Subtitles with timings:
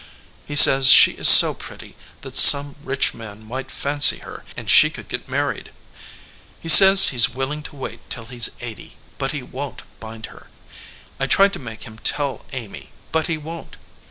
[0.47, 4.89] He says she is so pretty that some rich man might fancy her, and she
[4.89, 5.69] could get mar ried.
[6.59, 9.83] He says he s willing to wait till he s eighty, but he won t
[9.99, 10.49] bind her.
[11.19, 13.77] I tried to make him tell Amy, but he won t.